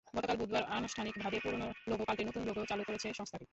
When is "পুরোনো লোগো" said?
1.43-2.03